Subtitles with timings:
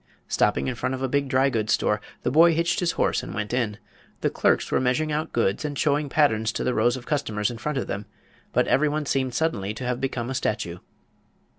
[0.27, 3.35] Stopping in front of a big dry goods store, the boy hitched his horse and
[3.35, 3.77] went in.
[4.21, 7.59] The clerks were measuring out goods and showing patterns to the rows of customers in
[7.59, 8.07] front of them,
[8.51, 10.79] but everyone seemed suddenly to have become a statue.